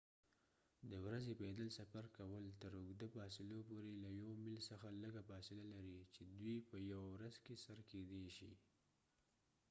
د 0.89 0.91
ورځې 1.05 1.33
پیدل 1.43 1.67
سفر 1.79 2.03
کول 2.17 2.45
تر 2.61 2.71
اوږده 2.79 3.07
فاصلو 3.15 3.57
پورې 3.69 3.91
له 4.03 4.09
یو 4.21 4.29
میل 4.43 4.59
څخه 4.69 4.87
لږه 5.03 5.21
فاصله 5.29 5.63
لري 5.75 5.99
چې 6.15 6.21
دوی 6.39 6.55
په 6.69 6.75
یوه 6.91 7.05
ورځ 7.13 7.35
کې 7.45 7.53
سر 7.65 7.77
کیدی 7.91 8.25
شي 8.37 8.51